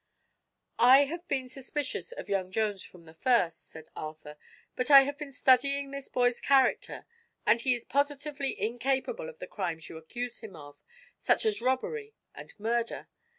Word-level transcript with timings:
"I 0.79 1.03
have 1.03 1.27
been 1.27 1.47
suspicious 1.47 2.11
of 2.11 2.27
young 2.27 2.49
Jones 2.51 2.83
from 2.83 3.05
the 3.05 3.13
first," 3.13 3.69
said 3.69 3.89
Arthur; 3.95 4.35
"but 4.75 4.89
I 4.89 5.03
have 5.03 5.15
been 5.15 5.31
studying 5.31 5.91
this 5.91 6.09
boy's 6.09 6.39
character, 6.39 7.05
and 7.45 7.61
he 7.61 7.75
is 7.75 7.85
positively 7.85 8.59
incapable 8.59 9.29
of 9.29 9.37
the 9.37 9.45
crimes 9.45 9.89
you 9.89 9.97
accuse 9.97 10.39
him 10.39 10.55
of, 10.55 10.81
such 11.19 11.45
as 11.45 11.61
robbery 11.61 12.15
and 12.33 12.51
murder. 12.59 13.09